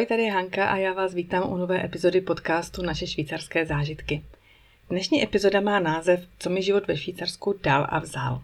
[0.00, 4.22] Ahoj, tady je Hanka a já vás vítám u nové epizody podcastu Naše švýcarské zážitky.
[4.90, 8.42] Dnešní epizoda má název Co mi život ve Švýcarsku dal a vzal.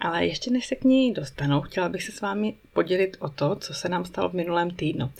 [0.00, 3.56] Ale ještě než se k ní dostanu, chtěla bych se s vámi podělit o to,
[3.56, 5.10] co se nám stalo v minulém týdnu.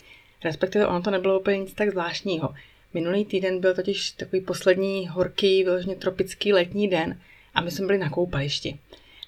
[0.45, 2.55] Respektive ono to nebylo úplně nic tak zvláštního.
[2.95, 7.21] Minulý týden byl totiž takový poslední horký, vyloženě tropický letní den
[7.55, 8.79] a my jsme byli na koupališti.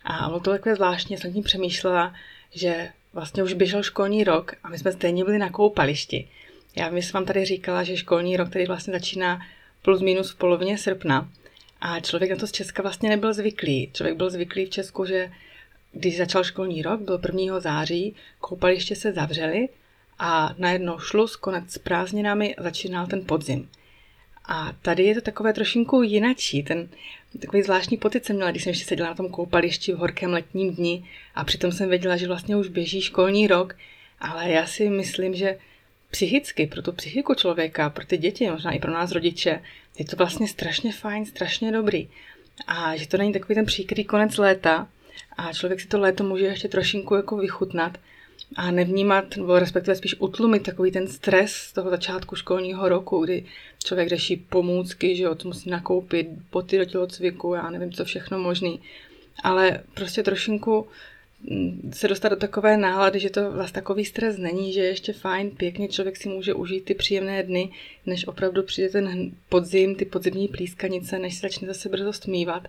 [0.04, 2.14] A bylo to takové zvláštně, jsem tím přemýšlela,
[2.54, 6.28] že vlastně už běžel školní rok a my jsme stejně byli na koupališti.
[6.76, 9.40] Já jsem vám tady říkala, že školní rok tady vlastně začíná
[9.82, 11.28] plus minus v polovině srpna
[11.80, 13.90] a člověk na to z Česka vlastně nebyl zvyklý.
[13.92, 15.30] Člověk byl zvyklý v Česku, že
[15.92, 17.60] když začal školní rok, byl 1.
[17.60, 19.68] září, koupaliště se zavřely
[20.18, 23.68] a najednou šlus, konec s prázdninami, začínal ten podzim.
[24.44, 26.62] A tady je to takové trošinku jinačí.
[26.62, 26.88] Ten
[27.40, 30.74] takový zvláštní pocit jsem měla, když jsem ještě seděla na tom koupališti v horkém letním
[30.74, 33.76] dni a přitom jsem věděla, že vlastně už běží školní rok,
[34.20, 35.58] ale já si myslím, že
[36.10, 39.62] psychicky, pro tu psychiku člověka, pro ty děti, možná i pro nás rodiče,
[39.98, 42.08] je to vlastně strašně fajn, strašně dobrý.
[42.66, 44.88] A že to není takový ten příkrý konec léta
[45.36, 47.98] a člověk si to léto může ještě trošinku jako vychutnat
[48.56, 53.46] a nevnímat, nebo respektive spíš utlumit takový ten stres z toho začátku školního roku, kdy
[53.84, 58.80] člověk řeší pomůcky, že jo, musí nakoupit, boty do tělocviku, já nevím, co všechno možný.
[59.42, 60.88] Ale prostě trošinku
[61.92, 65.50] se dostat do takové nálady, že to vlastně takový stres není, že je ještě fajn,
[65.50, 67.70] pěkně člověk si může užít ty příjemné dny,
[68.06, 72.68] než opravdu přijde ten podzim, ty podzimní plískanice, než se začne zase brzo stmívat.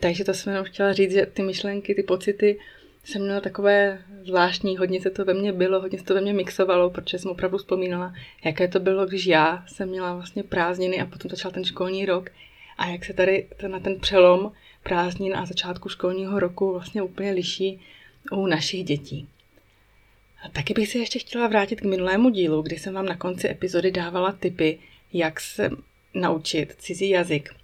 [0.00, 2.58] Takže to jsem jenom chtěla říct, že ty myšlenky, ty pocity
[3.04, 6.32] jsem měla takové zvláštní, hodně se to ve mně bylo, hodně se to ve mně
[6.32, 11.06] mixovalo, protože jsem opravdu vzpomínala, jaké to bylo, když já jsem měla vlastně prázdniny a
[11.06, 12.30] potom začal ten školní rok
[12.78, 14.52] a jak se tady na ten přelom
[14.84, 17.80] prázdnin a začátku školního roku vlastně úplně liší
[18.32, 19.28] u našich dětí.
[20.44, 23.50] A taky bych se ještě chtěla vrátit k minulému dílu, kdy jsem vám na konci
[23.50, 24.78] epizody dávala tipy,
[25.12, 25.70] jak se
[26.14, 27.54] naučit cizí jazyk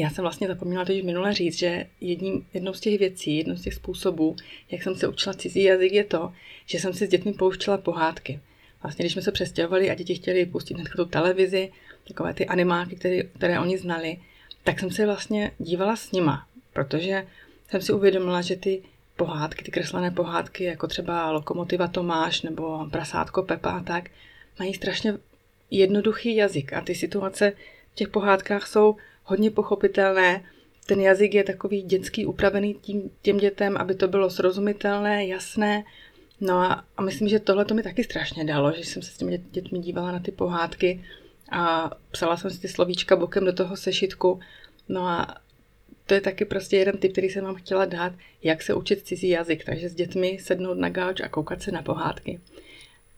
[0.00, 3.62] já jsem vlastně zapomněla teď minule říct, že jedním, jednou z těch věcí, jednou z
[3.62, 4.36] těch způsobů,
[4.70, 6.32] jak jsem se učila cizí jazyk, je to,
[6.66, 8.40] že jsem si s dětmi pouštěla pohádky.
[8.82, 11.72] Vlastně, když jsme se přestěhovali a děti chtěli pustit hned tu televizi,
[12.08, 14.18] takové ty animáky, které, které oni znali,
[14.64, 16.46] tak jsem se vlastně dívala s nima,
[16.76, 17.26] protože
[17.68, 18.82] jsem si uvědomila, že ty
[19.16, 24.10] pohádky, ty kreslené pohádky, jako třeba Lokomotiva Tomáš nebo Prasátko Pepa a tak,
[24.58, 25.14] mají strašně
[25.70, 27.52] jednoduchý jazyk a ty situace
[27.92, 30.44] v těch pohádkách jsou hodně pochopitelné.
[30.86, 35.84] Ten jazyk je takový dětský, upravený tím, těm dětem, aby to bylo srozumitelné, jasné.
[36.40, 39.16] No a, a myslím, že tohle to mi taky strašně dalo, že jsem se s
[39.16, 41.04] těmi dětmi dívala na ty pohádky
[41.50, 44.40] a psala jsem si ty slovíčka bokem do toho sešitku.
[44.88, 45.45] No a
[46.06, 48.12] to je taky prostě jeden tip, který jsem vám chtěla dát,
[48.42, 49.64] jak se učit cizí jazyk.
[49.64, 52.40] Takže s dětmi sednout na gauč a koukat se na pohádky.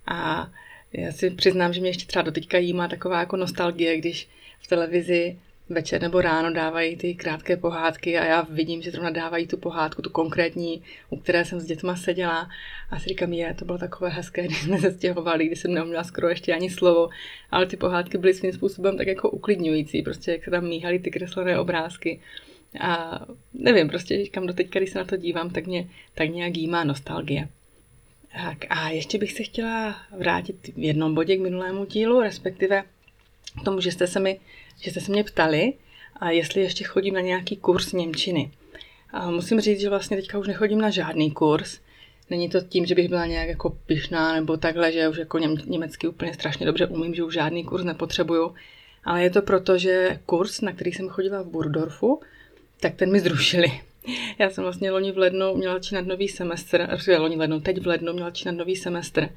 [0.07, 0.51] A
[0.93, 4.29] já si přiznám, že mě ještě třeba doteďka jímá taková jako nostalgie, když
[4.61, 5.39] v televizi
[5.69, 10.03] večer nebo ráno dávají ty krátké pohádky a já vidím, že zrovna dávají tu pohádku,
[10.03, 12.49] tu konkrétní, u které jsem s dětma seděla
[12.91, 16.05] a si říkám, je, to bylo takové hezké, když jsme se stěhovali, když jsem neuměla
[16.05, 17.09] skoro ještě ani slovo,
[17.51, 21.11] ale ty pohádky byly svým způsobem tak jako uklidňující, prostě jak se tam míhaly ty
[21.11, 22.21] kreslené obrázky.
[22.81, 23.21] A
[23.55, 26.85] nevím, prostě říkám, do teďka, když se na to dívám, tak mě tak nějak jímá
[26.85, 27.49] nostalgie.
[28.33, 32.85] Tak a ještě bych se chtěla vrátit v jednom bodě k minulému dílu, respektive
[33.61, 34.41] k tomu, že jste se mi
[34.81, 35.73] že jste se mě ptali,
[36.17, 38.51] a jestli ještě chodím na nějaký kurz Němčiny.
[39.13, 41.81] A musím říct, že vlastně teďka už nechodím na žádný kurz.
[42.31, 45.55] Není to tím, že bych byla nějak jako pyšná nebo takhle, že už jako něm,
[45.67, 48.55] německy úplně strašně dobře umím, že už žádný kurz nepotřebuju.
[49.05, 52.21] Ale je to proto, že kurz, na který jsem chodila v Burdorfu,
[52.81, 53.81] tak ten mi zrušili.
[54.39, 57.87] Já jsem vlastně loni v lednu měla začínat nový semestr, loni v lednu, teď v
[57.87, 59.29] lednu měla začínat nový semestr,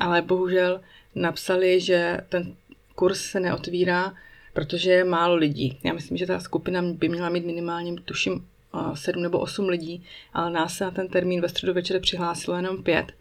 [0.00, 0.80] ale bohužel
[1.14, 2.54] napsali, že ten
[2.94, 4.14] kurz se neotvírá,
[4.52, 5.78] protože je málo lidí.
[5.84, 8.46] Já myslím, že ta skupina by měla mít minimálně, tuším,
[8.94, 12.82] sedm nebo osm lidí, ale nás se na ten termín ve středu večer přihlásilo jenom
[12.82, 13.12] pět.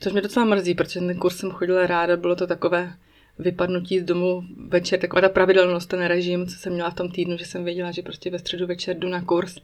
[0.00, 2.94] Což mě docela mrzí, protože ten kurz jsem chodila ráda, bylo to takové
[3.38, 7.36] vypadnutí z domu večer, taková ta pravidelnost, ten režim, co jsem měla v tom týdnu,
[7.36, 9.58] že jsem věděla, že prostě ve středu večer jdu na kurz,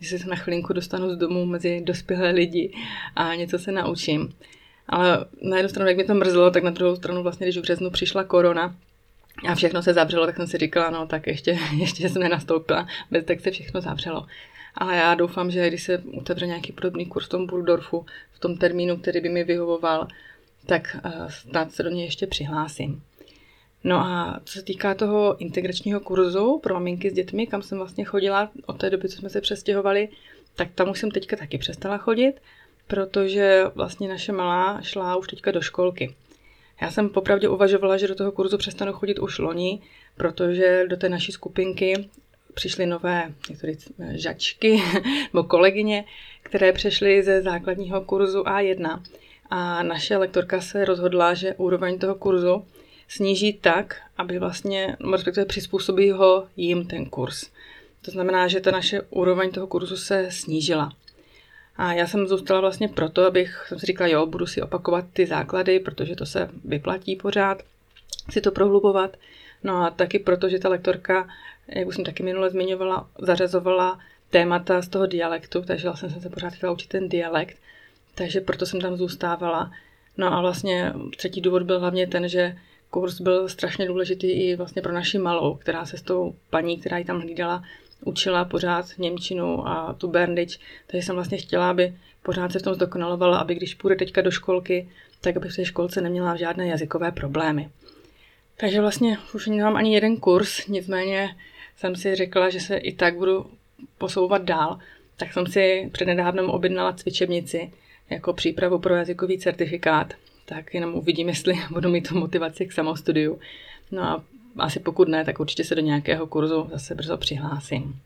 [0.00, 2.72] že se na chvilinku dostanu z domu mezi dospělé lidi
[3.16, 4.34] a něco se naučím.
[4.88, 7.62] Ale na jednu stranu, jak mě to mrzelo, tak na druhou stranu vlastně, když v
[7.62, 8.76] březnu přišla korona,
[9.48, 13.24] a všechno se zavřelo, tak jsem si říkala, no tak ještě, ještě jsem nenastoupila, bez
[13.24, 14.26] tak se všechno zavřelo.
[14.74, 18.56] Ale já doufám, že když se otevře nějaký podobný kurz v tom Burdorfu, v tom
[18.56, 20.08] termínu, který by mi vyhovoval,
[20.66, 23.02] tak uh, snad se do něj ještě přihlásím.
[23.84, 28.04] No a co se týká toho integračního kurzu pro maminky s dětmi, kam jsem vlastně
[28.04, 30.08] chodila od té doby, co jsme se přestěhovali,
[30.56, 32.32] tak tam už jsem teďka taky přestala chodit,
[32.86, 36.14] protože vlastně naše malá šla už teďka do školky.
[36.80, 39.80] Já jsem popravdě uvažovala, že do toho kurzu přestanu chodit už loni,
[40.16, 42.08] protože do té naší skupinky
[42.54, 43.72] přišly nové některé
[44.10, 44.82] žačky
[45.32, 46.04] nebo kolegyně,
[46.42, 49.02] které přešly ze základního kurzu A1.
[49.50, 52.64] A naše lektorka se rozhodla, že úroveň toho kurzu
[53.08, 57.50] sníží tak, aby vlastně, respektive přizpůsobí ho jim ten kurz.
[58.02, 60.92] To znamená, že ta naše úroveň toho kurzu se snížila.
[61.76, 65.26] A já jsem zůstala vlastně proto, abych jsem si říkala, jo, budu si opakovat ty
[65.26, 67.62] základy, protože to se vyplatí pořád,
[68.30, 69.16] si to prohlubovat.
[69.64, 71.28] No a taky proto, že ta lektorka,
[71.68, 73.98] jak už jsem taky minule zmiňovala, zařazovala
[74.30, 77.56] témata z toho dialektu, takže vlastně jsem se pořád chtěla učit ten dialekt,
[78.20, 79.70] takže proto jsem tam zůstávala.
[80.16, 82.56] No a vlastně třetí důvod byl hlavně ten, že
[82.90, 86.98] kurz byl strašně důležitý i vlastně pro naši malou, která se s tou paní, která
[86.98, 87.64] ji tam hlídala,
[88.04, 92.74] učila pořád Němčinu a tu Berndič, takže jsem vlastně chtěla, aby pořád se v tom
[92.74, 94.88] zdokonalovala, aby když půjde teďka do školky,
[95.20, 97.70] tak aby v té školce neměla žádné jazykové problémy.
[98.56, 101.36] Takže vlastně už nemám ani jeden kurz, nicméně
[101.76, 103.46] jsem si řekla, že se i tak budu
[103.98, 104.78] posouvat dál,
[105.16, 107.72] tak jsem si přednedávnem objednala cvičebnici
[108.10, 110.14] jako přípravu pro jazykový certifikát,
[110.44, 113.38] tak jenom uvidím, jestli budu mít tu motivaci k samostudiu.
[113.90, 114.24] No a
[114.58, 118.00] asi pokud ne, tak určitě se do nějakého kurzu zase brzo přihlásím.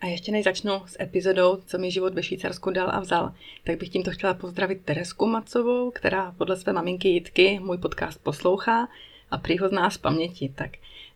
[0.00, 3.32] A ještě než začnu s epizodou, co mi život ve Švýcarsku dal a vzal,
[3.64, 8.88] tak bych tímto chtěla pozdravit Teresku Macovou, která podle své maminky Jitky můj podcast poslouchá
[9.30, 10.52] a prý zná z paměti.
[10.54, 10.70] Tak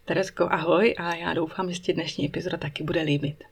[0.05, 3.45] Teresko, ahoj a já doufám, že ti dnešní epizoda taky bude líbit.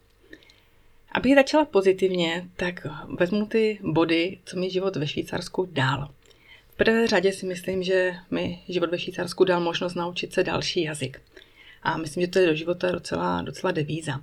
[1.16, 2.86] Abych začala pozitivně, tak
[3.18, 6.08] vezmu ty body, co mi život ve Švýcarsku dal.
[6.70, 10.82] V prvé řadě si myslím, že mi život ve Švýcarsku dal možnost naučit se další
[10.82, 11.20] jazyk.
[11.82, 14.20] A myslím, že to je do života docela, docela devíza.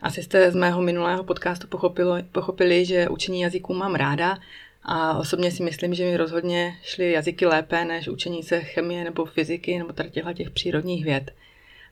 [0.00, 4.38] Asi jste z mého minulého podcastu pochopili, pochopili, že učení jazyků mám ráda
[4.82, 9.24] a osobně si myslím, že mi rozhodně šly jazyky lépe než učení se chemie nebo
[9.24, 11.30] fyziky nebo tady těch přírodních věd.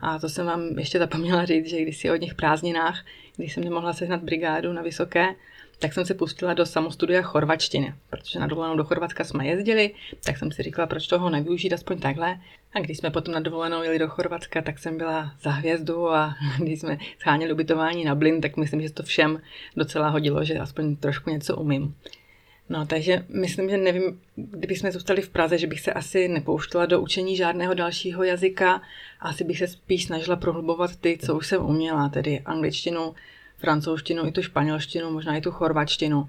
[0.00, 3.05] A to jsem vám ještě zapomněla říct, že když si o nich prázdninách,
[3.37, 5.35] když jsem nemohla sehnat brigádu na vysoké,
[5.81, 9.94] tak jsem se pustila do samostudia chorvačtiny, protože na dovolenou do Chorvatska jsme jezdili,
[10.25, 12.41] tak jsem si říkala, proč toho nevyužít aspoň takhle.
[12.73, 16.35] A když jsme potom na dovolenou jeli do Chorvatska, tak jsem byla za hvězdu a
[16.58, 19.41] když jsme scháněli ubytování na Blin, tak myslím, že to všem
[19.76, 21.94] docela hodilo, že aspoň trošku něco umím.
[22.70, 26.87] No, takže myslím, že nevím, kdyby jsme zůstali v Praze, že bych se asi nepouštěla
[26.87, 28.82] do učení žádného dalšího jazyka.
[29.20, 33.14] Asi bych se spíš snažila prohlubovat ty, co už jsem uměla, tedy angličtinu,
[33.58, 36.28] francouzštinu, i tu španělštinu, možná i tu chorvačtinu.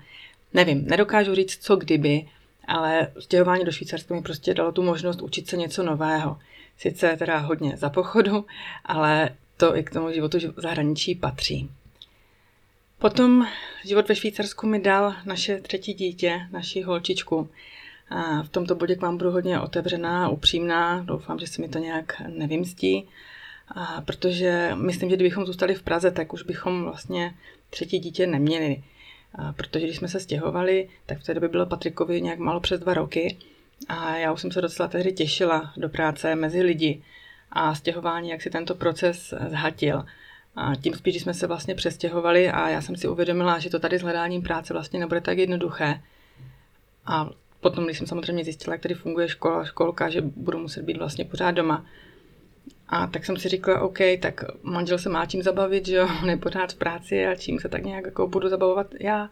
[0.54, 2.28] Nevím, nedokážu říct, co kdyby,
[2.68, 6.38] ale stěhování do Švýcarska mi prostě dalo tu možnost učit se něco nového.
[6.78, 8.46] Sice teda hodně za pochodu,
[8.86, 11.70] ale to i k tomu životu v zahraničí patří.
[13.02, 13.48] Potom
[13.86, 17.50] život ve Švýcarsku mi dal naše třetí dítě, naši holčičku.
[18.10, 21.80] A v tomto bodě k vám budu hodně otevřená, upřímná, doufám, že se mi to
[21.80, 23.08] nějak nevymstí,
[23.68, 27.36] a protože myslím, že kdybychom zůstali v Praze, tak už bychom vlastně
[27.70, 28.84] třetí dítě neměli.
[29.36, 32.80] A protože když jsme se stěhovali, tak v té době bylo Patrikovi nějak málo přes
[32.80, 33.38] dva roky
[33.88, 37.04] a já už jsem se docela tehdy těšila do práce mezi lidi
[37.52, 40.06] a stěhování, jak si tento proces zhatil.
[40.56, 43.80] A tím spíš, že jsme se vlastně přestěhovali a já jsem si uvědomila, že to
[43.80, 46.02] tady s hledáním práce vlastně nebude tak jednoduché.
[47.06, 47.30] A
[47.62, 51.26] potom, když jsem samozřejmě zjistila, jak tady funguje škola, školka, že budu muset být vlastně
[51.26, 51.86] pořád doma.
[52.90, 56.30] A tak jsem si říkala, OK, tak manžel se má čím zabavit, že jo, on
[56.30, 59.30] je pořád v práci a čím se tak nějak jako budu zabavovat já.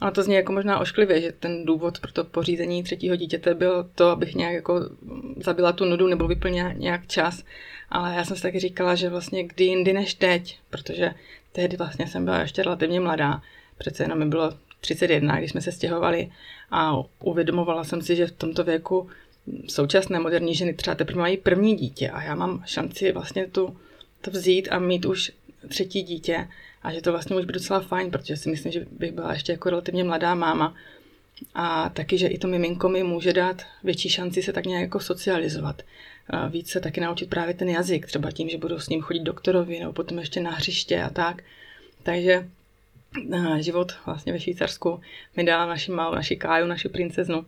[0.00, 3.90] Ale to zní jako možná ošklivě, že ten důvod pro to pořízení třetího dítěte byl
[3.94, 4.80] to, abych nějak jako
[5.36, 7.44] zabila tu nudu nebo vyplnila nějak čas.
[7.88, 11.10] Ale já jsem si taky říkala, že vlastně kdy jindy než teď, protože
[11.52, 13.42] tehdy vlastně jsem byla ještě relativně mladá.
[13.78, 16.32] Přece jenom mi bylo 31, když jsme se stěhovali
[16.70, 19.08] a uvědomovala jsem si, že v tomto věku
[19.68, 23.76] současné moderní ženy třeba teprve mají první dítě a já mám šanci vlastně tu,
[24.20, 25.32] to vzít a mít už
[25.68, 26.48] třetí dítě
[26.82, 29.52] a že to vlastně už by docela fajn, protože si myslím, že bych byla ještě
[29.52, 30.74] jako relativně mladá máma
[31.54, 35.00] a taky, že i to miminko mi může dát větší šanci se tak nějak jako
[35.00, 35.82] socializovat.
[36.30, 39.22] A víc se taky naučit právě ten jazyk, třeba tím, že budu s ním chodit
[39.22, 41.42] doktorovi nebo potom ještě na hřiště a tak.
[42.02, 42.48] Takže
[43.58, 45.00] život vlastně ve Švýcarsku
[45.36, 47.46] mi dal naši malou, naši Káju, naši princeznu.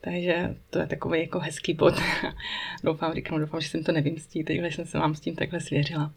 [0.00, 1.94] Takže to je takový jako hezký bod.
[2.84, 6.12] doufám, říkám, doufám, že jsem to nevymstí, takže jsem se vám s tím takhle svěřila.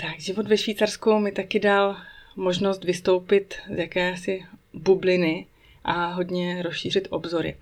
[0.00, 1.96] Tak, život ve Švýcarsku mi taky dal
[2.36, 5.46] možnost vystoupit z jakési bubliny
[5.84, 7.56] a hodně rozšířit obzory.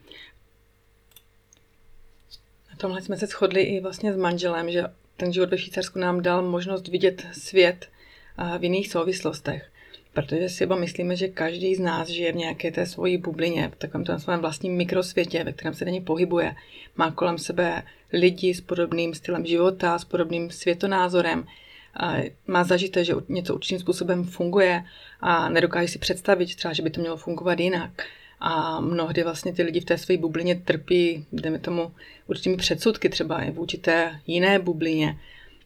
[2.71, 4.85] Na tomhle jsme se shodli i vlastně s manželem, že
[5.16, 7.88] ten život ve Švýcarsku nám dal možnost vidět svět
[8.59, 9.71] v jiných souvislostech.
[10.12, 13.76] Protože si oba myslíme, že každý z nás žije v nějaké té svojí bublině, v
[13.76, 16.54] takovém tom svém vlastním mikrosvětě, ve kterém se denně pohybuje.
[16.97, 21.47] Má kolem sebe lidi s podobným stylem života, s podobným světonázorem,
[22.47, 24.85] má zažité, že něco určitým způsobem funguje
[25.21, 27.90] a nedokáže si představit třeba, že by to mělo fungovat jinak.
[28.40, 31.93] A mnohdy vlastně ty lidi v té své bublině trpí, jdeme tomu,
[32.26, 35.19] určitými předsudky třeba i v určité jiné bublině.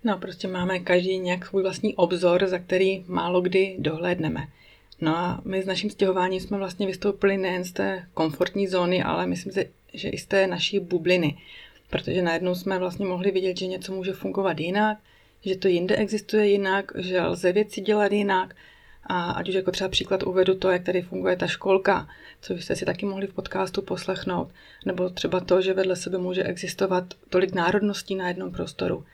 [0.05, 4.49] No, prostě máme každý nějak svůj vlastní obzor, za který málo kdy dohlédneme.
[5.01, 9.27] No a my s naším stěhováním jsme vlastně vystoupili nejen z té komfortní zóny, ale
[9.27, 11.39] myslím si, že i z té naší bubliny.
[11.91, 14.99] Protože najednou jsme vlastně mohli vidět, že něco může fungovat jinak,
[15.45, 18.55] že to jinde existuje jinak, že lze věci dělat jinak.
[19.07, 22.09] A ať už jako třeba příklad uvedu to, jak tady funguje ta školka,
[22.41, 24.49] co jste si taky mohli v podcastu poslechnout,
[24.87, 29.05] nebo třeba to, že vedle sebe může existovat tolik národností na jednom prostoru.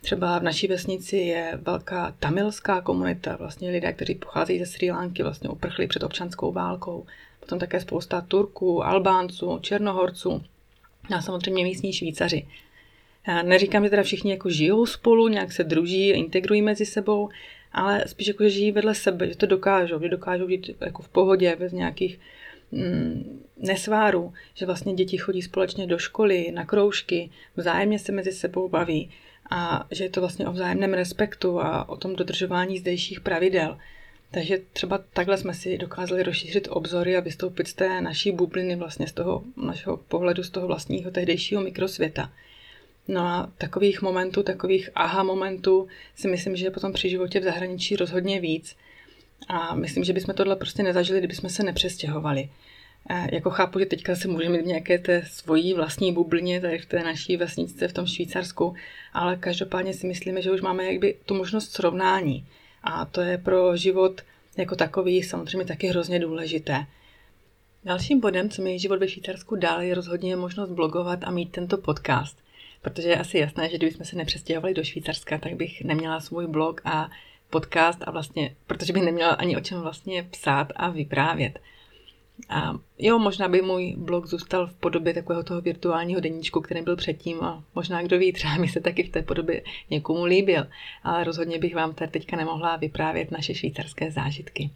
[0.00, 5.22] Třeba v naší vesnici je velká tamilská komunita, vlastně lidé, kteří pocházejí ze Sri Lanky,
[5.22, 7.06] vlastně uprchli před občanskou válkou.
[7.40, 10.42] Potom také spousta Turků, Albánců, Černohorců
[11.16, 12.46] a samozřejmě místní Švýcaři.
[13.42, 17.28] Neříkám, že teda všichni jako žijou spolu, nějak se druží, integrují mezi sebou,
[17.72, 21.08] ale spíš jako, že žijí vedle sebe, že to dokážou, že dokážou být jako v
[21.08, 22.18] pohodě, bez nějakých
[22.72, 28.68] mm, nesvárů, že vlastně děti chodí společně do školy, na kroužky, vzájemně se mezi sebou
[28.68, 29.10] baví
[29.50, 33.78] a že je to vlastně o vzájemném respektu a o tom dodržování zdejších pravidel.
[34.30, 39.06] Takže třeba takhle jsme si dokázali rozšířit obzory a vystoupit z té naší bubliny, vlastně
[39.06, 42.32] z toho našeho pohledu, z toho vlastního tehdejšího mikrosvěta.
[43.08, 47.44] No a takových momentů, takových aha momentů si myslím, že je potom při životě v
[47.44, 48.76] zahraničí rozhodně víc.
[49.48, 52.48] A myslím, že bychom tohle prostě nezažili, kdybychom se nepřestěhovali.
[53.32, 56.86] Jako chápu, že teďka se můžeme mít v nějaké té svojí vlastní bublině, tady v
[56.86, 58.74] té naší vesničce v tom Švýcarsku,
[59.12, 62.46] ale každopádně si myslíme, že už máme jakby tu možnost srovnání.
[62.82, 64.20] A to je pro život
[64.56, 66.86] jako takový samozřejmě taky hrozně důležité.
[67.84, 71.78] Dalším bodem, co mi život ve Švýcarsku dál, je rozhodně možnost blogovat a mít tento
[71.78, 72.38] podcast.
[72.82, 76.80] Protože je asi jasné, že kdybychom se nepřestěhovali do Švýcarska, tak bych neměla svůj blog
[76.84, 77.10] a
[77.50, 81.58] podcast a vlastně, protože bych neměla ani o čem vlastně psát a vyprávět.
[82.48, 86.96] A jo, možná by můj blog zůstal v podobě takového toho virtuálního deníčku, který byl
[86.96, 90.66] předtím a možná kdo ví, třeba mi se taky v té podobě někomu líbil,
[91.02, 94.70] ale rozhodně bych vám tady teďka nemohla vyprávět naše švýcarské zážitky.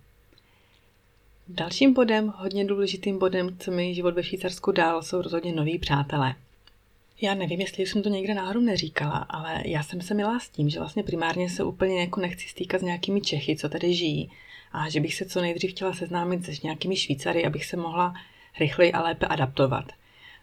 [1.48, 6.34] Dalším bodem, hodně důležitým bodem, co mi život ve Švýcarsku dal, jsou rozhodně noví přátelé.
[7.22, 10.70] Já nevím, jestli jsem to někde náhodou neříkala, ale já jsem se milá s tím,
[10.70, 14.30] že vlastně primárně se úplně jako nechci stýkat s nějakými Čechy, co tady žijí,
[14.72, 18.14] a že bych se co nejdřív chtěla seznámit se nějakými Švýcary, abych se mohla
[18.60, 19.84] rychleji a lépe adaptovat.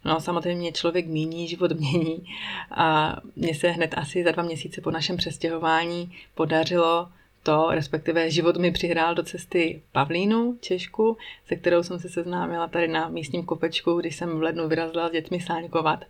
[0.05, 2.23] No samozřejmě člověk míní, život mění
[2.71, 7.09] a mně se hned asi za dva měsíce po našem přestěhování podařilo
[7.43, 11.17] to, respektive život mi přihrál do cesty Pavlínu, Češku,
[11.47, 15.11] se kterou jsem se seznámila tady na místním kopečku, když jsem v lednu vyrazila s
[15.11, 16.05] dětmi sáňkovat.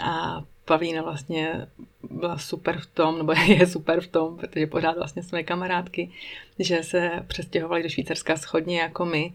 [0.00, 1.66] A Pavlína vlastně
[2.10, 6.10] byla super v tom, nebo je super v tom, protože pořád vlastně jsme kamarádky,
[6.58, 9.32] že se přestěhovali do Švýcarska schodně jako my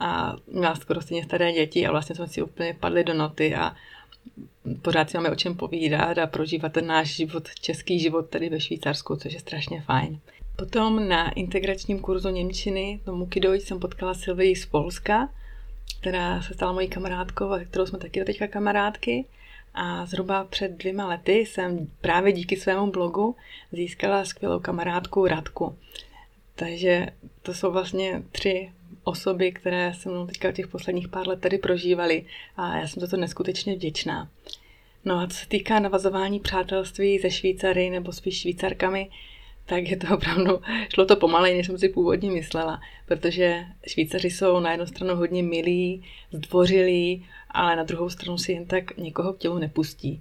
[0.00, 3.76] a měla skoro stejně staré děti a vlastně jsme si úplně padli do noty a
[4.82, 8.60] pořád si máme o čem povídat a prožívat ten náš život, český život tady ve
[8.60, 10.20] Švýcarsku, což je strašně fajn.
[10.56, 15.28] Potom na integračním kurzu Němčiny do Mukidoj jsem potkala Silvii z Polska,
[16.00, 19.24] která se stala mojí kamarádkou a kterou jsme taky teďka kamarádky.
[19.74, 23.36] A zhruba před dvěma lety jsem právě díky svému blogu
[23.72, 25.78] získala skvělou kamarádku Radku.
[26.54, 27.06] Takže
[27.42, 28.72] to jsou vlastně tři
[29.04, 32.26] osoby, které se mnou teďka těch posledních pár let tady prožívaly
[32.56, 34.28] a já jsem za to neskutečně vděčná.
[35.04, 39.10] No a co se týká navazování přátelství se Švýcary nebo spíš Švýcarkami,
[39.66, 40.60] tak je to opravdu,
[40.94, 45.42] šlo to pomalej, než jsem si původně myslela, protože Švýcaři jsou na jednu stranu hodně
[45.42, 50.20] milí, zdvořilí, ale na druhou stranu si jen tak někoho k tělu nepustí.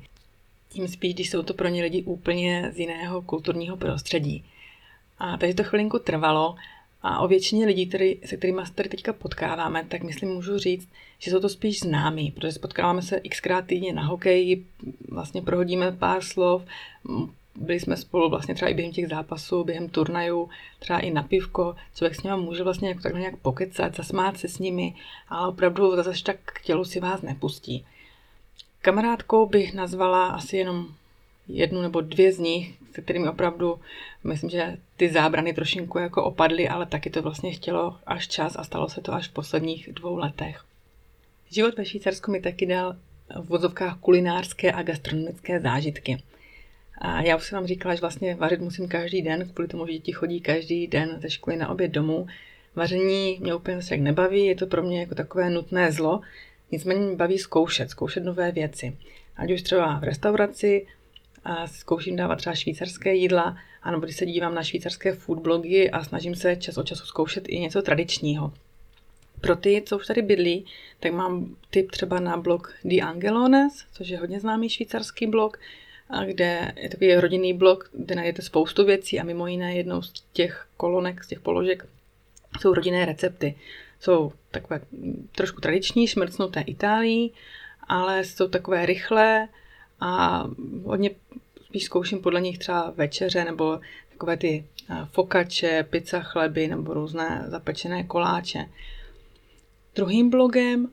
[0.69, 4.45] Tím spíš, když jsou to pro ně lidi úplně z jiného kulturního prostředí.
[5.19, 6.55] A takže to chvilinku trvalo
[7.01, 10.89] a o většině lidí, který, se kterými se tady teďka potkáváme, tak myslím můžu říct,
[11.19, 14.65] že jsou to spíš známí, protože spotkáváme se xkrát týdně na hokeji,
[15.09, 16.63] vlastně prohodíme pár slov,
[17.55, 21.75] byli jsme spolu vlastně třeba i během těch zápasů, během turnajů, třeba i na pivko,
[21.95, 24.95] člověk s nimi může vlastně jako takhle nějak pokecat, zasmát se s nimi,
[25.29, 27.86] ale opravdu zase tak k tělu si vás nepustí.
[28.81, 30.88] Kamarádkou bych nazvala asi jenom
[31.48, 33.79] jednu nebo dvě z nich, se kterými opravdu
[34.24, 38.63] myslím, že ty zábrany trošinku jako opadly, ale taky to vlastně chtělo až čas a
[38.63, 40.65] stalo se to až v posledních dvou letech.
[41.51, 42.95] Život ve Švýcarsku mi taky dal
[43.36, 46.24] v vozovkách kulinářské a gastronomické zážitky.
[47.03, 49.93] A já už jsem vám říkala, že vlastně vařit musím každý den, kvůli tomu, že
[49.93, 52.27] děti chodí každý den ze školy na oběd domů.
[52.75, 56.22] vaření mě úplně tak nebaví, je to pro mě jako takové nutné zlo,
[56.72, 58.98] nicméně mě baví zkoušet, zkoušet nové věci.
[59.38, 60.88] Ať už třeba v restauraci,
[61.45, 66.03] a zkouším dávat třeba švýcarské jídla, anebo když se dívám na švýcarské food blogy a
[66.03, 68.53] snažím se čas od času zkoušet i něco tradičního.
[69.41, 70.65] Pro ty, co už tady bydlí,
[71.00, 75.60] tak mám tip třeba na blog The Angelones, což je hodně známý švýcarský blog,
[76.25, 80.67] kde je takový rodinný blog, kde najdete spoustu věcí a mimo jiné jednou z těch
[80.77, 81.86] kolonek, z těch položek
[82.62, 83.55] jsou rodinné recepty.
[84.00, 84.81] Jsou takové
[85.31, 87.29] trošku tradiční, šmrcnuté Itálii,
[87.88, 89.48] ale jsou takové rychlé
[90.00, 90.43] a
[90.83, 91.12] hodně
[91.65, 93.79] spíš zkouším podle nich třeba večeře nebo
[94.10, 94.65] takové ty
[95.12, 98.65] fokače, pizza chleby nebo různé zapečené koláče.
[99.95, 100.89] Druhým blogem,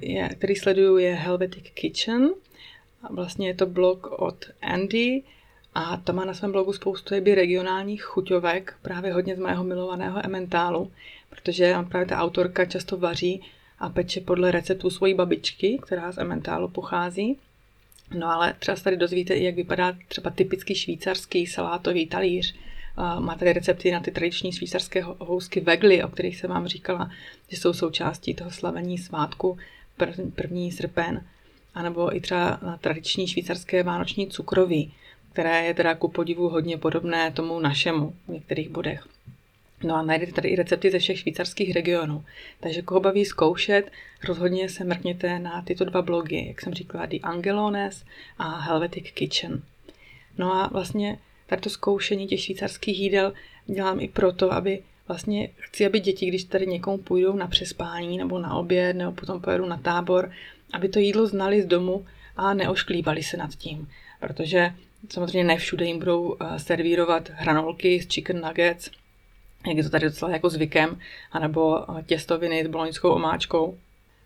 [0.00, 2.28] je, který sleduju, je Helvetic Kitchen.
[3.10, 5.22] Vlastně je to blog od Andy
[5.74, 10.24] a ta má na svém blogu spoustu jeby regionálních chuťovek, právě hodně z mého milovaného
[10.24, 10.92] ementálu,
[11.30, 13.42] protože právě ta autorka často vaří
[13.78, 17.38] a peče podle receptů svojí babičky, která z ementálu pochází.
[18.18, 22.54] No ale třeba se tady dozvíte i, jak vypadá třeba typický švýcarský salátový talíř,
[23.18, 27.10] má tady recepty na ty tradiční švýcarské housky vegly, o kterých jsem vám říkala,
[27.48, 29.58] že jsou součástí toho slavení svátku
[30.34, 31.24] první srpen.
[31.78, 34.92] A nebo i třeba na tradiční švýcarské vánoční cukroví,
[35.32, 39.06] které je teda ku podivu hodně podobné tomu našemu v některých bodech.
[39.84, 42.24] No a najdete tady i recepty ze všech švýcarských regionů.
[42.60, 43.90] Takže koho baví zkoušet,
[44.24, 48.04] rozhodně se mrkněte na tyto dva blogy, jak jsem říkala, The Angelones
[48.38, 49.62] a Helvetic Kitchen.
[50.38, 53.32] No a vlastně tady to zkoušení těch švýcarských jídel
[53.66, 58.38] dělám i proto, aby vlastně chci, aby děti, když tady někomu půjdou na přespání nebo
[58.38, 60.30] na oběd nebo potom pojedu na tábor,
[60.72, 62.06] aby to jídlo znali z domu
[62.36, 63.88] a neošklíbali se nad tím.
[64.20, 64.72] Protože
[65.08, 68.90] samozřejmě ne všude jim budou eh, servírovat hranolky z chicken nuggets,
[69.66, 70.98] jak je to tady docela jako zvykem,
[71.32, 73.78] anebo eh, těstoviny s boloňskou omáčkou.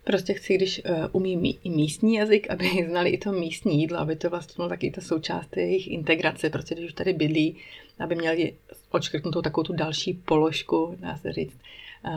[0.04, 3.98] Prostě chci, když uh, umí mí, i místní jazyk, aby znali i to místní jídlo,
[3.98, 7.56] aby to vlastně bylo taky ta součást jejich integrace, prostě když už tady bydlí,
[7.98, 8.54] aby měli
[8.90, 11.58] odškrtnutou takovou tu další položku, dá se říct,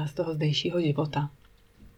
[0.06, 1.30] z toho zdejšího života.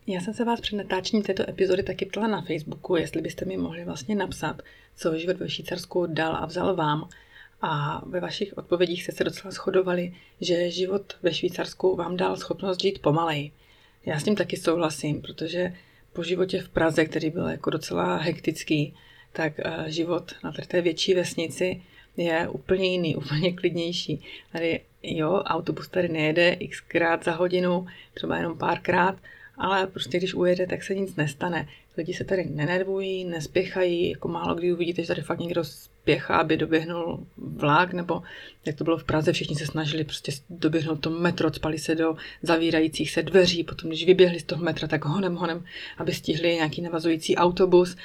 [0.10, 3.58] Já jsem se vás před natáčením této epizody taky ptala na Facebooku, jestli byste mi
[3.58, 4.62] mohli vlastně napsat,
[4.96, 7.10] co život ve Švýcarsku dal a vzal vám.
[7.62, 12.82] A ve vašich odpovědích jste se docela shodovali, že život ve Švýcarsku vám dal schopnost
[12.82, 13.52] žít pomaleji.
[14.06, 15.74] Já s tím taky souhlasím, protože
[16.14, 18.94] po životě v Praze, který byl jako docela hektický,
[19.34, 21.82] tak eh, život na té větší vesnici
[22.18, 24.24] je úplně jiný, úplně klidnější.
[24.52, 29.18] Tady jo, autobus tady nejede xkrát za hodinu, třeba jenom párkrát,
[29.58, 31.68] ale prostě když ujede, tak se nic nestane.
[31.98, 36.58] Lidi se tady nenervují, nespěchají, jako málo kdy uvidíte, že tady fakt někdo spěchá, aby
[36.58, 38.22] doběhnul vlak, nebo
[38.66, 42.16] jak to bylo v Praze, všichni se snažili prostě doběhnout to metro, spali se do
[42.42, 45.66] zavírajících se dveří, potom když vyběhli z toho metra, tak honem, honem,
[45.98, 47.96] aby stihli nějaký navazující autobus.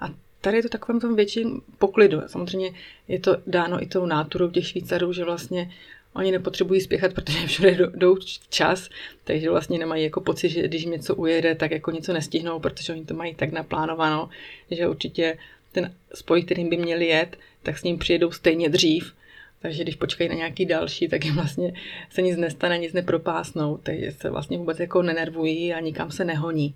[0.00, 0.08] A
[0.40, 2.20] tady je to takovém tom větším poklidu.
[2.26, 2.70] Samozřejmě
[3.08, 5.70] je to dáno i tou náturou těch Švýcarů, že vlastně
[6.18, 8.16] Oni nepotřebují spěchat, protože všude jdou
[8.50, 8.88] čas,
[9.24, 13.04] takže vlastně nemají jako pocit, že když něco ujede, tak jako něco nestihnou, protože oni
[13.04, 14.28] to mají tak naplánováno,
[14.70, 15.38] že určitě
[15.72, 19.14] ten spoj, kterým by měli jet, tak s ním přijedou stejně dřív.
[19.62, 21.72] Takže když počkají na nějaký další, tak jim vlastně
[22.10, 26.74] se nic nestane, nic nepropásnou, takže se vlastně vůbec jako nenervují a nikam se nehoní.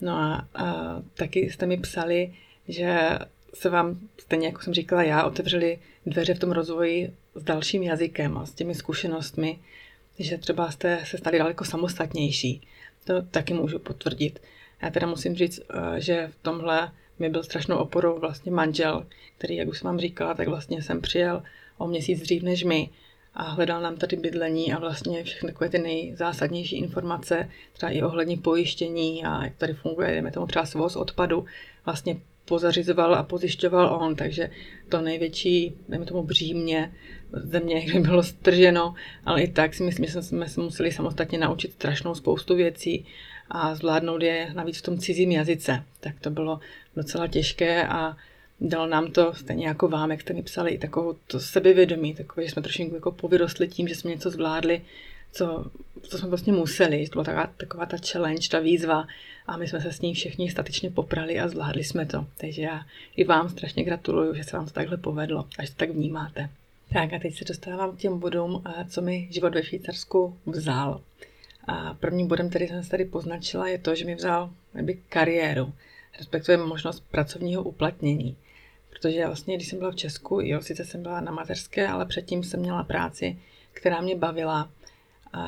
[0.00, 2.34] No a, a taky jste mi psali,
[2.68, 2.98] že
[3.54, 8.38] se vám, stejně jako jsem říkala já, otevřeli dveře v tom rozvoji s dalším jazykem
[8.38, 9.58] a s těmi zkušenostmi,
[10.18, 12.60] že třeba jste se stali daleko samostatnější.
[13.04, 14.40] To taky můžu potvrdit.
[14.82, 19.06] Já teda musím říct, eh, že v tomhle mi byl strašnou oporou vlastně manžel,
[19.38, 21.42] který, jak už jsem vám říkala, tak vlastně jsem přijel
[21.78, 22.90] o měsíc dřív než my
[23.34, 28.36] a hledal nám tady bydlení a vlastně všechny takové ty nejzásadnější informace, třeba i ohledně
[28.36, 31.44] pojištění a jak tady funguje, jdeme tomu třeba svoz odpadu,
[31.84, 34.50] vlastně pozařizoval a pozjišťoval on, takže
[34.88, 36.92] to největší, dejme tomu břímě,
[37.32, 41.72] země, kde bylo strženo, ale i tak si myslím, že jsme se museli samostatně naučit
[41.72, 43.06] strašnou spoustu věcí
[43.50, 45.84] a zvládnout je navíc v tom cizím jazyce.
[46.00, 46.60] Tak to bylo
[46.96, 48.16] docela těžké a
[48.60, 52.46] dalo nám to, stejně jako vám, jak jste mi psali, i takovou to sebevědomí, takové,
[52.46, 54.82] že jsme trošku jako povyrostli tím, že jsme něco zvládli,
[55.32, 55.70] co,
[56.02, 57.08] co jsme vlastně museli.
[57.08, 59.06] To byla taková, taková ta challenge, ta výzva
[59.46, 62.26] a my jsme se s ní všichni statečně poprali a zvládli jsme to.
[62.36, 62.86] Takže já
[63.16, 66.50] i vám strašně gratuluju, že se vám to takhle povedlo a že to tak vnímáte.
[66.92, 71.00] Tak a teď se dostávám k těm bodům, co mi život ve Švýcarsku vzal.
[71.66, 75.72] A prvním bodem, který jsem se tady poznačila, je to, že mi vzal neby kariéru,
[76.18, 78.36] respektive možnost pracovního uplatnění.
[78.90, 82.44] Protože vlastně, když jsem byla v Česku, jo, sice jsem byla na mateřské, ale předtím
[82.44, 83.38] jsem měla práci,
[83.72, 84.70] která mě bavila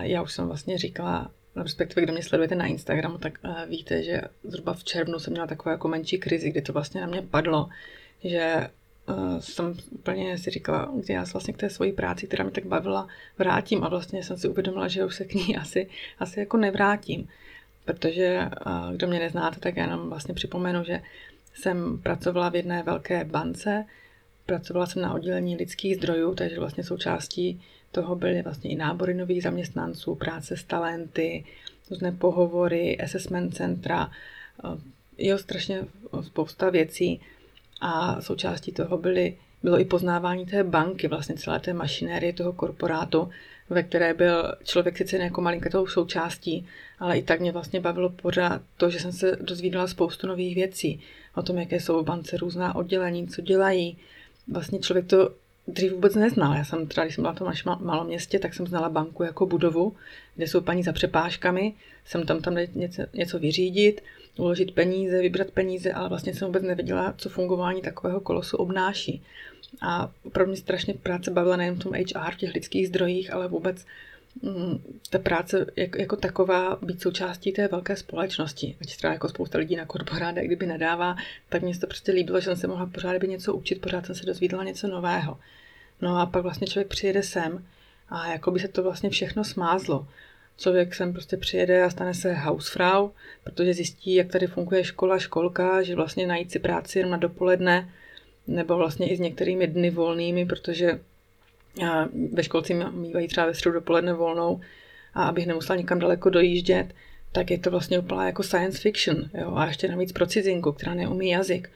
[0.01, 4.21] já už jsem vlastně říkala, respektive kdo mě sledujete na Instagramu, tak uh, víte, že
[4.45, 7.69] zhruba v červnu jsem měla takovou jako menší krizi, kdy to vlastně na mě padlo,
[8.25, 8.71] že
[9.09, 12.53] uh, jsem úplně si říkala, kdy já se vlastně k té svojí práci, která mě
[12.53, 15.89] tak bavila, vrátím a vlastně jsem si uvědomila, že už se k ní asi,
[16.19, 17.29] asi jako nevrátím.
[17.85, 21.03] Protože uh, kdo mě neznáte, tak já jenom vlastně připomenu, že
[21.55, 23.85] jsem pracovala v jedné velké bance,
[24.47, 27.63] pracovala jsem na oddělení lidských zdrojů, takže vlastně součástí
[27.93, 31.45] toho byly vlastně i nábory nových zaměstnanců, práce s talenty,
[31.91, 34.11] různé pohovory, assessment centra,
[35.19, 35.85] jo, strašně
[36.23, 37.21] spousta věcí
[37.81, 43.29] a součástí toho byly, bylo i poznávání té banky, vlastně celé té mašinérie toho korporátu,
[43.71, 46.67] ve které byl člověk sice jako malinkatou součástí,
[46.99, 51.01] ale i tak mě vlastně bavilo pořád to, že jsem se dozvídala spoustu nových věcí
[51.35, 53.99] o tom, jaké jsou v bance různá oddělení, co dělají.
[54.49, 55.35] Vlastně člověk to
[55.73, 56.55] dřív vůbec neznal.
[56.55, 59.23] Já jsem třeba, když jsem byla v tom až malom městě, tak jsem znala banku
[59.23, 59.97] jako budovu,
[60.35, 64.03] kde jsou paní za přepážkami, jsem tam tam něco, něco vyřídit,
[64.37, 69.23] uložit peníze, vybrat peníze, ale vlastně jsem vůbec nevěděla, co fungování takového kolosu obnáší.
[69.81, 73.49] A opravdu mě strašně práce bavila nejen v tom HR, v těch lidských zdrojích, ale
[73.49, 73.87] vůbec
[75.11, 78.77] ta práce jako, taková být součástí té velké společnosti.
[78.81, 81.17] Ať třeba jako spousta lidí na korporátech, kdyby nadává,
[81.49, 84.15] tak mě to prostě líbilo, že jsem se mohla pořád by něco učit, pořád jsem
[84.15, 85.39] se dozvídala něco nového.
[86.01, 87.67] No a pak vlastně člověk přijede sem
[88.09, 90.07] a jako by se to vlastně všechno smázlo.
[90.59, 93.11] Člověk sem prostě přijede a stane se hausfrau,
[93.45, 97.93] protože zjistí, jak tady funguje škola, školka, že vlastně najít si práci jenom na dopoledne,
[98.47, 101.01] nebo vlastně i s některými dny volnými, protože
[102.33, 104.61] ve školci mývají třeba ve středu dopoledne volnou
[105.15, 106.95] a abych nemusela nikam daleko dojíždět,
[107.33, 109.31] tak je to vlastně úplně jako science fiction.
[109.35, 109.55] Jo?
[109.55, 111.71] A ještě navíc pro cizinku, která neumí jazyk.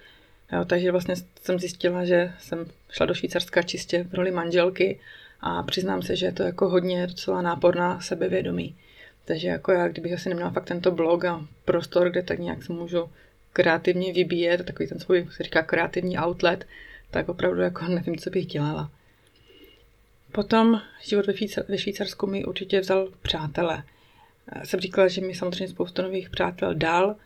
[0.53, 5.01] Jo, takže vlastně jsem zjistila, že jsem šla do Švýcarska čistě v roli manželky
[5.41, 8.77] a přiznám se, že je to jako hodně docela náporná sebevědomí.
[9.25, 12.73] Takže jako já, kdybych asi neměla fakt tento blog a prostor, kde tak nějak se
[12.73, 13.11] můžu
[13.53, 16.67] kreativně vybíjet, takový ten svůj, se říká kreativní outlet,
[17.11, 18.91] tak opravdu jako nevím, co bych dělala.
[20.35, 21.27] Potom život
[21.69, 23.85] ve Švýcarsku mi určitě vzal přátele.
[24.65, 27.17] Jsem říkala, že mi samozřejmě spoustu nových přátel dal.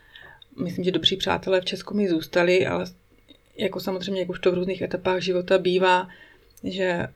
[0.63, 2.85] Myslím, že dobří přátelé v Česku mi zůstali, ale
[3.57, 6.07] jako samozřejmě, jak už to v různých etapách života bývá,
[6.63, 7.07] že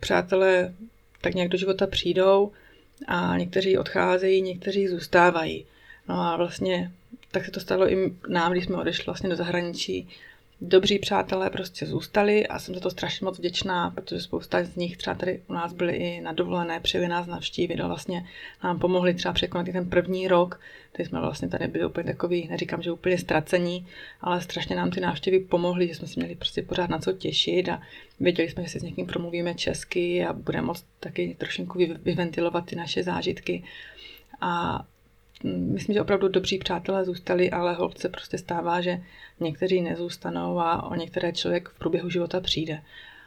[0.00, 0.74] přátelé
[1.20, 2.52] tak nějak do života přijdou
[3.06, 5.66] a někteří odcházejí, někteří zůstávají.
[6.08, 6.92] No a vlastně
[7.30, 10.08] tak se to stalo i nám, když jsme odešli vlastně do zahraničí,
[10.60, 14.96] dobří přátelé prostě zůstali a jsem za to strašně moc vděčná, protože spousta z nich
[14.96, 18.26] třeba tady u nás byli i na dovolené, přijeli nás navštívit a vlastně
[18.64, 20.60] nám pomohli třeba překonat i ten první rok,
[20.96, 23.86] kdy jsme vlastně tady byli úplně takový, neříkám, že úplně ztracení,
[24.20, 27.68] ale strašně nám ty návštěvy pomohly, že jsme si měli prostě pořád na co těšit
[27.68, 27.82] a
[28.20, 32.76] věděli jsme, že si s někým promluvíme česky a budeme moct taky trošinku vyventilovat ty
[32.76, 33.64] naše zážitky.
[34.40, 34.84] A
[35.44, 39.02] myslím, že opravdu dobří přátelé zůstali, ale holce prostě stává, že
[39.40, 42.82] někteří nezůstanou a o některé člověk v průběhu života přijde.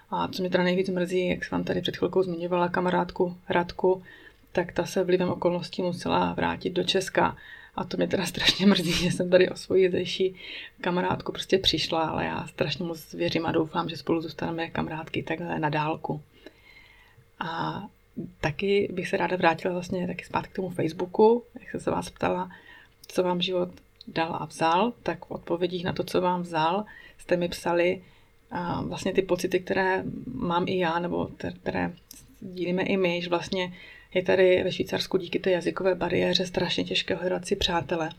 [0.10, 4.04] A co mě teda nejvíc mrzí, jak jsem vám tady před chvilkou zmiňovala kamarádku Radku,
[4.52, 7.38] tak ta se vlivem okolností musela vrátit do Česka.
[7.76, 10.36] A to mě teda strašně mrzí, že jsem tady o svoji zdejší
[10.82, 15.60] kamarádku prostě přišla, ale já strašně moc věřím a doufám, že spolu zůstaneme kamarádky takhle
[15.60, 16.22] na dálku.
[17.40, 17.84] A
[18.42, 22.10] taky bych se ráda vrátila vlastně taky zpátky k tomu Facebooku, jak jsem se vás
[22.10, 22.50] ptala,
[23.08, 23.70] co vám život
[24.08, 26.86] dal a vzal, tak v odpovědích na to, co vám vzal,
[27.18, 28.02] jste mi psali
[28.52, 31.30] a vlastně ty pocity, které mám i já, nebo
[31.62, 31.94] které
[32.42, 33.74] dílíme i my, že vlastně
[34.14, 38.10] je tady ve Švýcarsku díky té jazykové bariéře strašně těžké hledat si přátele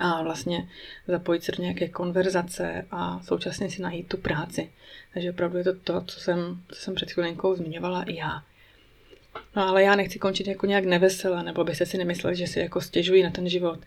[0.00, 0.68] a vlastně
[1.08, 4.70] zapojit se do nějaké konverzace a současně si najít tu práci.
[5.14, 8.42] Takže opravdu je to to, co jsem, co jsem před chvilinkou zmiňovala i já.
[9.56, 12.80] No ale já nechci končit jako nějak nevesele, nebo byste si nemysleli, že si jako
[12.80, 13.78] stěžují na ten život.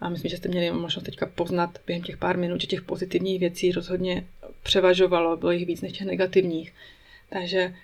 [0.00, 3.40] A myslím, že jste měli možnost teďka poznat během těch pár minut, že těch pozitivních
[3.40, 4.26] věcí rozhodně
[4.62, 6.72] převažovalo, bylo jich víc než těch negativních.
[7.30, 7.74] Takže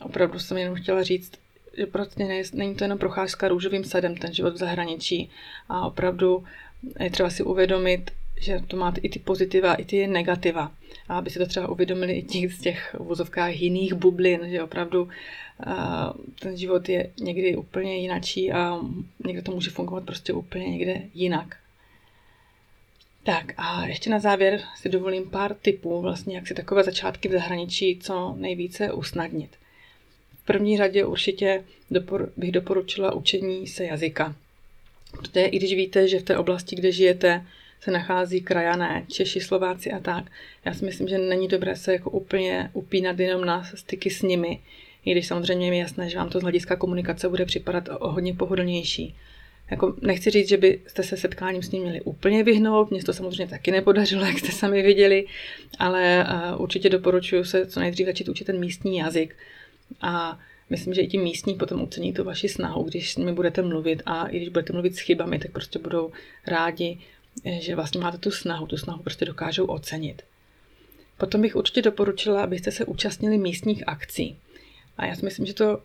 [0.00, 1.32] opravdu jsem jenom chtěla říct,
[1.76, 5.30] že prostě není to jenom procházka růžovým sadem, ten život v zahraničí.
[5.68, 6.44] A opravdu
[7.00, 10.72] je třeba si uvědomit, že to máte i ty pozitiva, i ty negativa.
[11.08, 15.08] A aby si to třeba uvědomili i těch z těch vozovkách jiných bublin, že opravdu
[16.40, 18.80] ten život je někdy úplně jinačí a
[19.26, 21.56] někde to může fungovat prostě úplně někde jinak.
[23.22, 27.32] Tak a ještě na závěr si dovolím pár tipů, vlastně jak si takové začátky v
[27.32, 29.50] zahraničí co nejvíce usnadnit.
[30.42, 31.64] V první řadě určitě
[32.36, 34.36] bych doporučila učení se jazyka.
[35.10, 37.46] Protože i když víte, že v té oblasti, kde žijete,
[37.84, 40.24] se nachází krajané, Češi, Slováci a tak.
[40.64, 44.60] Já si myslím, že není dobré se jako úplně upínat jenom na styky s nimi.
[45.04, 48.34] I když samozřejmě je jasné, že vám to z hlediska komunikace bude připadat o hodně
[48.34, 49.16] pohodlnější.
[49.70, 53.46] Jako nechci říct, že byste se setkáním s ním měli úplně vyhnout, mně to samozřejmě
[53.46, 55.26] taky nepodařilo, jak jste sami viděli,
[55.78, 59.36] ale uh, určitě doporučuji se co nejdřív začít učit ten místní jazyk.
[60.00, 60.38] A
[60.70, 64.02] myslím, že i ti místní potom ocení tu vaši snahu, když s nimi budete mluvit
[64.06, 66.12] a i když budete mluvit s chybami, tak prostě budou
[66.46, 66.98] rádi,
[67.44, 70.22] že vlastně máte tu snahu, tu snahu prostě dokážou ocenit.
[71.18, 74.38] Potom bych určitě doporučila, abyste se účastnili místních akcí.
[74.98, 75.80] A já si myslím, že to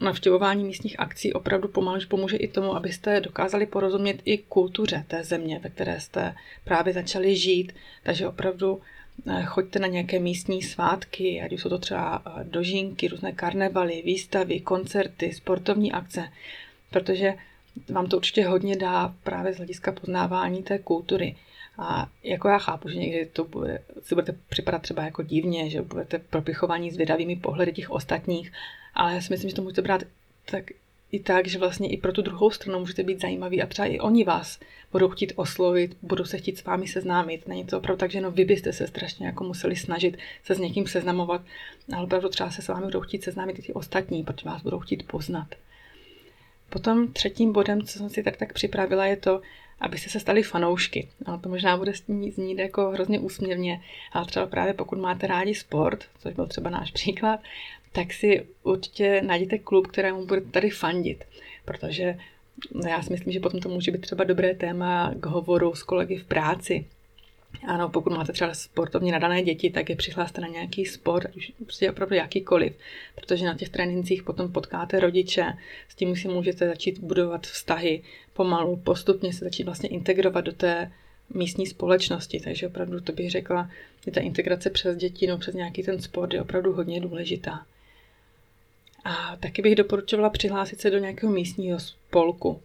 [0.00, 5.60] navštěvování místních akcí opravdu pomalu pomůže i tomu, abyste dokázali porozumět i kultuře té země,
[5.62, 7.72] ve které jste právě začali žít.
[8.02, 8.80] Takže opravdu
[9.26, 14.02] eh, choďte na nějaké místní svátky, ať už jsou to třeba eh, dožínky, různé karnevaly,
[14.04, 16.32] výstavy, koncerty, sportovní akce,
[16.90, 17.34] protože
[17.88, 21.36] vám to určitě hodně dá právě z hlediska poznávání té kultury.
[21.78, 25.82] A jako já chápu, že někdy to bude, si budete připadat třeba jako divně, že
[25.82, 28.52] budete propichovaní zvědavými pohledy těch ostatních,
[28.94, 30.02] ale já si myslím, že to můžete brát
[30.50, 30.64] tak
[31.12, 34.00] i tak, že vlastně i pro tu druhou stranu můžete být zajímavý a třeba i
[34.00, 34.60] oni vás
[34.92, 37.48] budou chtít oslovit, budou se chtít s vámi seznámit.
[37.48, 40.58] Není to opravdu tak, že no vy byste se strašně jako museli snažit se s
[40.58, 41.42] někým seznamovat,
[41.94, 44.78] ale opravdu třeba se s vámi budou chtít seznámit i ty ostatní, protože vás budou
[44.78, 45.48] chtít poznat.
[46.70, 49.40] Potom třetím bodem, co jsem si tak tak připravila, je to,
[49.80, 51.08] abyste se stali fanoušky.
[51.26, 51.92] Ale to možná bude
[52.30, 53.80] znít, jako hrozně úsměvně,
[54.12, 57.40] ale třeba právě pokud máte rádi sport, což byl třeba náš příklad,
[57.92, 61.24] tak si určitě najděte klub, kterému budete tady fandit,
[61.64, 62.18] protože
[62.88, 66.16] já si myslím, že potom to může být třeba dobré téma k hovoru s kolegy
[66.16, 66.86] v práci,
[67.66, 71.90] ano, pokud máte třeba sportovně nadané děti, tak je přihláste na nějaký sport, už prostě
[71.90, 72.72] opravdu jakýkoliv,
[73.14, 75.46] protože na těch trénincích potom potkáte rodiče,
[75.88, 80.92] s tím si můžete začít budovat vztahy pomalu, postupně se začít vlastně integrovat do té
[81.34, 83.70] místní společnosti, takže opravdu to bych řekla,
[84.04, 87.66] že ta integrace přes děti, no přes nějaký ten sport je opravdu hodně důležitá.
[89.04, 92.62] A taky bych doporučovala přihlásit se do nějakého místního spolku,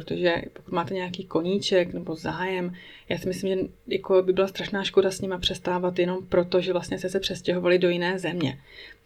[0.00, 2.74] protože pokud máte nějaký koníček nebo zájem,
[3.08, 6.72] já si myslím, že jako by byla strašná škoda s nima přestávat jenom proto, že
[6.72, 8.58] vlastně se se přestěhovali do jiné země.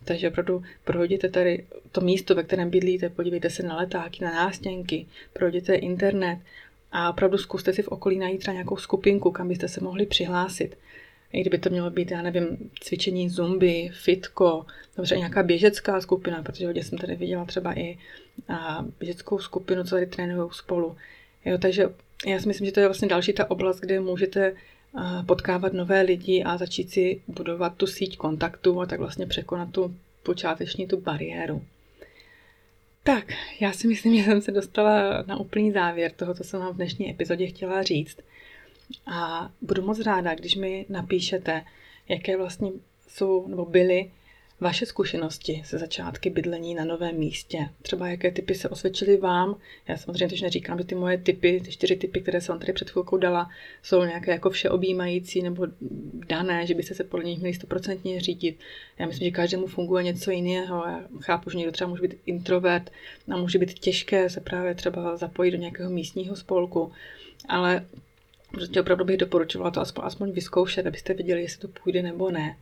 [0.05, 5.07] Takže opravdu prohodíte tady to místo, ve kterém bydlíte, podívejte se na letáky, na nástěnky,
[5.33, 6.38] prohodíte internet
[6.92, 10.76] a opravdu zkuste si v okolí najít třeba nějakou skupinku, kam byste se mohli přihlásit.
[11.33, 16.66] I kdyby to mělo být, já nevím, cvičení zumby, fitko, dobře nějaká běžecká skupina, protože
[16.66, 17.98] hodně jsem tady viděla třeba i
[18.48, 20.96] a, běžeckou skupinu, co tady trénují spolu.
[21.44, 21.85] Jo, takže
[22.26, 24.55] já si myslím, že to je vlastně další ta oblast, kde můžete
[25.26, 29.94] potkávat nové lidi a začít si budovat tu síť kontaktů a tak vlastně překonat tu
[30.22, 31.62] počáteční tu bariéru.
[33.03, 36.72] Tak, já si myslím, že jsem se dostala na úplný závěr toho, co jsem vám
[36.72, 38.18] v dnešní epizodě chtěla říct.
[39.07, 41.62] A budu moc ráda, když mi napíšete,
[42.09, 42.70] jaké vlastně
[43.09, 44.11] jsou nebo byly
[44.61, 47.68] vaše zkušenosti se začátky bydlení na novém místě.
[47.83, 49.57] Třeba jaké typy se osvědčily vám.
[49.88, 52.90] Já samozřejmě teď neříkám, že ty moje typy, ty čtyři typy, které jsem tady před
[52.90, 53.51] chvilkou dala,
[53.83, 55.66] jsou nějaké jako všeobjímající nebo
[56.29, 58.59] dané, že byste se podle nich měli stoprocentně řídit.
[58.99, 60.85] Já myslím, že každému funguje něco jiného.
[60.87, 62.90] Já chápu, že někdo třeba může být introvert
[63.33, 66.92] a může být těžké se právě třeba zapojit do nějakého místního spolku.
[67.49, 67.87] Ale
[68.53, 72.57] Prostě opravdu bych doporučovala to aspoň, aspoň vyzkoušet, abyste viděli, jestli to půjde nebo ne.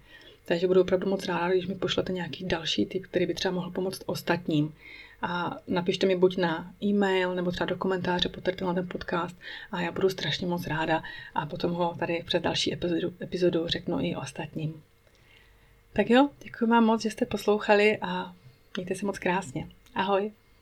[0.48, 3.70] Takže budu opravdu moc ráda, když mi pošlete nějaký další tip, který by třeba mohl
[3.70, 4.74] pomoct ostatním.
[5.22, 9.36] A napište mi buď na e-mail nebo třeba do komentáře pod tenhle ten podcast
[9.72, 11.02] a já budu strašně moc ráda
[11.34, 14.82] a potom ho tady před další epizodu, epizodu řeknu i ostatním.
[15.92, 18.34] Tak jo, děkuji vám moc, že jste poslouchali a
[18.76, 19.68] mějte se moc krásně.
[19.94, 20.32] Ahoj!